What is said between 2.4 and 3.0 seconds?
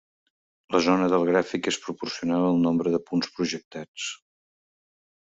al nombre